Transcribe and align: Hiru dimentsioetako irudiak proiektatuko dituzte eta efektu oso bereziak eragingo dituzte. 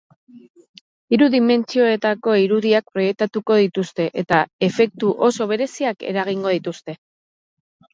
Hiru 1.15 1.27
dimentsioetako 1.35 2.33
irudiak 2.45 2.89
proiektatuko 2.97 3.61
dituzte 3.63 4.11
eta 4.25 4.43
efektu 4.73 5.17
oso 5.33 5.53
bereziak 5.57 6.13
eragingo 6.15 6.61
dituzte. 6.61 7.03